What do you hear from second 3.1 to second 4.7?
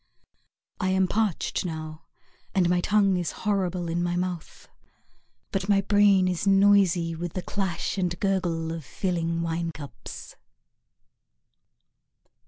is horrible in my mouth,